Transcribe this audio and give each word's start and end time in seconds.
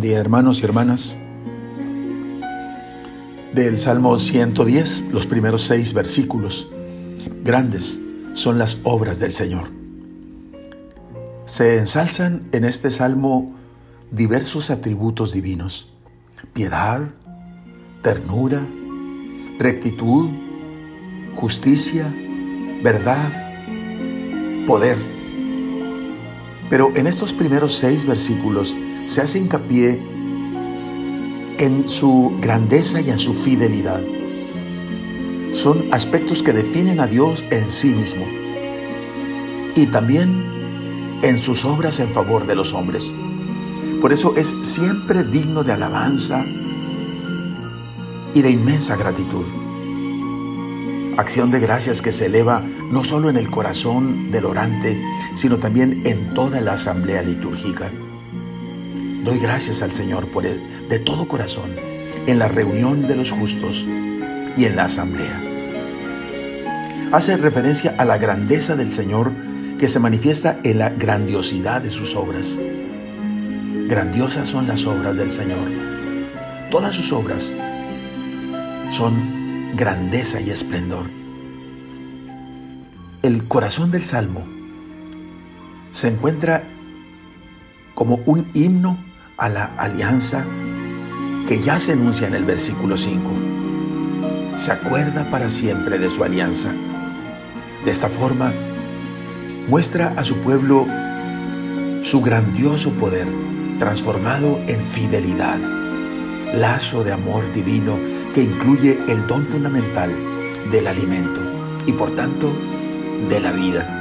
día, 0.00 0.18
hermanos 0.18 0.60
y 0.60 0.64
hermanas. 0.64 1.16
Del 3.54 3.78
Salmo 3.78 4.18
110, 4.18 5.04
los 5.12 5.26
primeros 5.26 5.62
seis 5.62 5.94
versículos. 5.94 6.68
Grandes 7.44 8.00
son 8.34 8.58
las 8.58 8.80
obras 8.84 9.18
del 9.18 9.32
Señor. 9.32 9.68
Se 11.44 11.78
ensalzan 11.78 12.48
en 12.52 12.64
este 12.64 12.90
salmo 12.90 13.54
diversos 14.10 14.70
atributos 14.70 15.32
divinos. 15.32 15.92
Piedad, 16.52 17.00
ternura, 18.02 18.66
rectitud, 19.58 20.28
justicia, 21.36 22.14
verdad, 22.82 23.30
poder. 24.66 24.98
Pero 26.68 26.92
en 26.96 27.06
estos 27.06 27.32
primeros 27.32 27.74
seis 27.74 28.06
versículos 28.06 28.76
se 29.06 29.22
hace 29.22 29.38
hincapié 29.38 30.02
en 31.58 31.88
su 31.88 32.36
grandeza 32.40 33.00
y 33.00 33.10
en 33.10 33.18
su 33.18 33.34
fidelidad. 33.34 34.02
Son 35.52 35.86
aspectos 35.92 36.42
que 36.42 36.52
definen 36.52 37.00
a 37.00 37.06
Dios 37.06 37.46
en 37.50 37.68
sí 37.68 37.88
mismo 37.88 38.26
y 39.74 39.86
también 39.86 41.20
en 41.22 41.38
sus 41.38 41.64
obras 41.64 42.00
en 42.00 42.08
favor 42.08 42.46
de 42.46 42.56
los 42.56 42.74
hombres. 42.74 43.14
Por 44.00 44.12
eso 44.12 44.34
es 44.36 44.54
siempre 44.62 45.22
digno 45.22 45.62
de 45.62 45.72
alabanza 45.72 46.44
y 48.34 48.42
de 48.42 48.50
inmensa 48.50 48.96
gratitud. 48.96 49.44
Acción 51.16 51.50
de 51.50 51.60
gracias 51.60 52.02
que 52.02 52.12
se 52.12 52.26
eleva 52.26 52.60
no 52.90 53.02
solo 53.04 53.30
en 53.30 53.36
el 53.38 53.50
corazón 53.50 54.30
del 54.30 54.44
orante, 54.44 55.00
sino 55.34 55.58
también 55.58 56.02
en 56.04 56.34
toda 56.34 56.60
la 56.60 56.74
asamblea 56.74 57.22
litúrgica. 57.22 57.90
Doy 59.26 59.40
gracias 59.40 59.82
al 59.82 59.90
Señor 59.90 60.30
por 60.30 60.46
él 60.46 60.86
de 60.88 61.00
todo 61.00 61.26
corazón 61.26 61.74
en 62.28 62.38
la 62.38 62.46
reunión 62.46 63.08
de 63.08 63.16
los 63.16 63.32
justos 63.32 63.84
y 64.56 64.66
en 64.66 64.76
la 64.76 64.84
asamblea. 64.84 65.42
Hace 67.10 67.36
referencia 67.36 67.96
a 67.98 68.04
la 68.04 68.18
grandeza 68.18 68.76
del 68.76 68.88
Señor 68.88 69.32
que 69.80 69.88
se 69.88 69.98
manifiesta 69.98 70.60
en 70.62 70.78
la 70.78 70.90
grandiosidad 70.90 71.80
de 71.80 71.90
sus 71.90 72.14
obras. 72.14 72.60
Grandiosas 73.88 74.48
son 74.48 74.68
las 74.68 74.86
obras 74.86 75.16
del 75.16 75.32
Señor. 75.32 75.72
Todas 76.70 76.94
sus 76.94 77.12
obras 77.12 77.52
son 78.90 79.74
grandeza 79.74 80.40
y 80.40 80.50
esplendor. 80.50 81.06
El 83.22 83.48
corazón 83.48 83.90
del 83.90 84.02
Salmo 84.02 84.46
se 85.90 86.06
encuentra 86.06 86.62
como 87.96 88.20
un 88.24 88.48
himno 88.54 89.04
a 89.36 89.48
la 89.48 89.66
alianza 89.76 90.46
que 91.46 91.60
ya 91.60 91.78
se 91.78 91.92
enuncia 91.92 92.26
en 92.26 92.34
el 92.34 92.44
versículo 92.44 92.96
5. 92.96 94.56
Se 94.56 94.72
acuerda 94.72 95.30
para 95.30 95.50
siempre 95.50 95.98
de 95.98 96.08
su 96.08 96.24
alianza. 96.24 96.72
De 97.84 97.90
esta 97.90 98.08
forma, 98.08 98.52
muestra 99.68 100.14
a 100.16 100.24
su 100.24 100.38
pueblo 100.38 100.86
su 102.00 102.22
grandioso 102.22 102.92
poder 102.92 103.28
transformado 103.78 104.60
en 104.66 104.80
fidelidad, 104.80 105.58
lazo 106.54 107.04
de 107.04 107.12
amor 107.12 107.52
divino 107.52 107.98
que 108.32 108.42
incluye 108.42 108.98
el 109.08 109.26
don 109.26 109.44
fundamental 109.44 110.10
del 110.70 110.86
alimento 110.86 111.40
y 111.84 111.92
por 111.92 112.14
tanto 112.16 112.52
de 113.28 113.40
la 113.40 113.52
vida. 113.52 113.92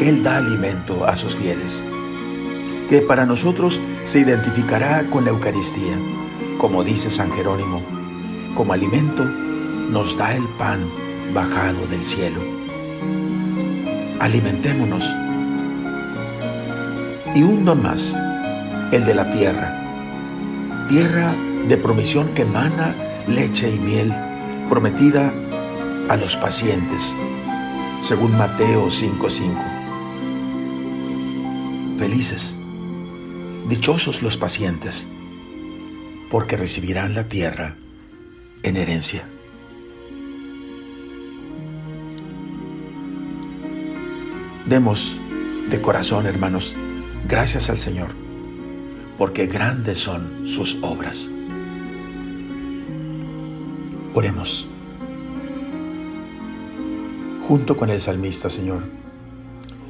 Él 0.00 0.22
da 0.22 0.38
alimento 0.38 1.06
a 1.06 1.16
sus 1.16 1.34
fieles 1.36 1.84
que 2.88 3.02
para 3.02 3.26
nosotros 3.26 3.80
se 4.04 4.20
identificará 4.20 5.08
con 5.10 5.24
la 5.24 5.30
Eucaristía. 5.30 5.98
Como 6.56 6.82
dice 6.82 7.10
San 7.10 7.30
Jerónimo, 7.32 7.82
como 8.54 8.72
alimento 8.72 9.24
nos 9.24 10.16
da 10.16 10.34
el 10.34 10.48
pan 10.48 10.90
bajado 11.32 11.86
del 11.86 12.02
cielo. 12.02 12.40
Alimentémonos. 14.18 15.04
Y 17.34 17.42
un 17.42 17.64
don 17.64 17.82
más, 17.82 18.16
el 18.90 19.04
de 19.04 19.14
la 19.14 19.30
tierra. 19.30 20.86
Tierra 20.88 21.36
de 21.68 21.76
promisión 21.76 22.28
que 22.34 22.42
emana 22.42 22.94
leche 23.28 23.70
y 23.70 23.78
miel, 23.78 24.12
prometida 24.70 25.32
a 26.08 26.16
los 26.16 26.36
pacientes, 26.36 27.14
según 28.00 28.36
Mateo 28.36 28.90
5:5. 28.90 29.54
Felices 31.98 32.57
Dichosos 33.68 34.22
los 34.22 34.38
pacientes, 34.38 35.06
porque 36.30 36.56
recibirán 36.56 37.12
la 37.12 37.28
tierra 37.28 37.76
en 38.62 38.78
herencia. 38.78 39.28
Demos 44.64 45.20
de 45.68 45.82
corazón, 45.82 46.24
hermanos, 46.24 46.76
gracias 47.28 47.68
al 47.68 47.76
Señor, 47.76 48.14
porque 49.18 49.46
grandes 49.46 49.98
son 49.98 50.48
sus 50.48 50.78
obras. 50.80 51.30
Oremos. 54.14 54.66
Junto 57.46 57.76
con 57.76 57.90
el 57.90 58.00
salmista, 58.00 58.48
Señor, 58.48 58.84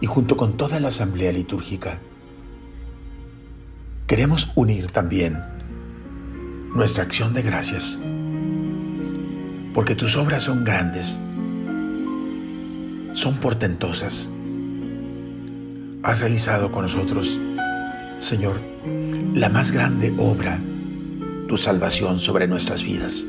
y 0.00 0.06
junto 0.06 0.36
con 0.36 0.56
toda 0.56 0.80
la 0.80 0.88
asamblea 0.88 1.30
litúrgica, 1.30 2.00
queremos 4.10 4.50
unir 4.56 4.90
también 4.90 5.40
nuestra 6.74 7.04
acción 7.04 7.32
de 7.32 7.42
gracias, 7.42 8.00
porque 9.72 9.94
tus 9.94 10.16
obras 10.16 10.42
son 10.42 10.64
grandes, 10.64 11.20
son 13.12 13.36
portentosas. 13.36 14.28
Has 16.02 16.18
realizado 16.18 16.72
con 16.72 16.82
nosotros, 16.82 17.38
Señor, 18.18 18.60
la 19.32 19.48
más 19.48 19.70
grande 19.70 20.12
obra, 20.18 20.60
tu 21.46 21.56
salvación 21.56 22.18
sobre 22.18 22.48
nuestras 22.48 22.82
vidas. 22.82 23.28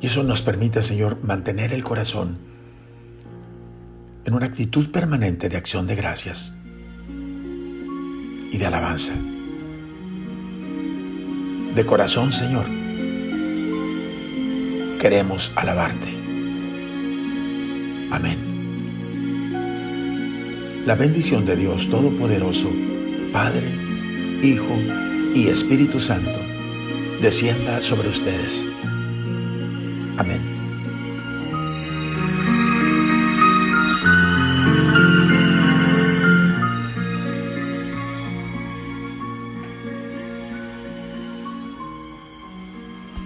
Y 0.00 0.06
eso 0.06 0.22
nos 0.22 0.40
permite, 0.40 0.80
Señor, 0.80 1.22
mantener 1.22 1.74
el 1.74 1.84
corazón 1.84 2.38
en 4.24 4.32
una 4.32 4.46
actitud 4.46 4.90
permanente 4.90 5.50
de 5.50 5.58
acción 5.58 5.86
de 5.86 5.94
gracias 5.94 6.54
y 8.52 8.58
de 8.58 8.66
alabanza. 8.66 9.14
De 11.74 11.84
corazón, 11.86 12.30
Señor, 12.32 12.66
queremos 15.00 15.50
alabarte. 15.56 16.14
Amén. 18.10 18.52
La 20.84 20.94
bendición 20.94 21.46
de 21.46 21.56
Dios 21.56 21.88
Todopoderoso, 21.88 22.70
Padre, 23.32 23.72
Hijo 24.42 24.76
y 25.34 25.48
Espíritu 25.48 25.98
Santo, 25.98 26.38
descienda 27.22 27.80
sobre 27.80 28.10
ustedes. 28.10 28.66
Amén. 30.18 30.51